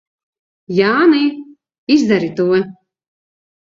[0.77, 1.21] Jāni,
[1.99, 2.53] izdari to!